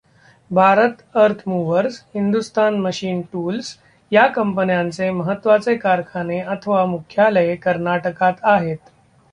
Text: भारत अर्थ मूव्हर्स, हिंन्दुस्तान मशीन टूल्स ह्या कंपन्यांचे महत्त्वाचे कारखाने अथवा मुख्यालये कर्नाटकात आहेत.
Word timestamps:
भारत 0.51 1.03
अर्थ 1.15 1.43
मूव्हर्स, 1.47 1.99
हिंन्दुस्तान 2.15 2.79
मशीन 2.81 3.21
टूल्स 3.33 3.77
ह्या 4.11 4.25
कंपन्यांचे 4.35 5.09
महत्त्वाचे 5.11 5.75
कारखाने 5.77 6.39
अथवा 6.41 6.85
मुख्यालये 6.87 7.55
कर्नाटकात 7.57 8.43
आहेत. 8.45 8.77